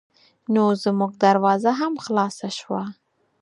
نو 0.53 0.63
زمونږ 0.83 1.11
دروازه 1.25 1.71
هم 1.79 1.93
خلاصه 2.05 2.47
شوه. 2.57 2.83